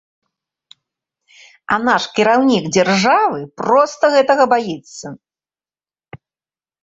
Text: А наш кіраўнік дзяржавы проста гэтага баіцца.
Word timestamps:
А 1.73 1.77
наш 1.89 2.03
кіраўнік 2.19 2.63
дзяржавы 2.77 3.39
проста 3.63 4.03
гэтага 4.15 4.43
баіцца. 4.53 5.07